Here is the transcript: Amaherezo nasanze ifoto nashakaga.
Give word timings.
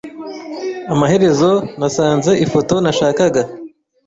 Amaherezo 0.93 1.51
nasanze 1.79 2.31
ifoto 2.45 2.75
nashakaga. 2.83 3.41